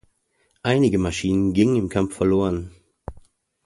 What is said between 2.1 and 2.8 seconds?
verloren.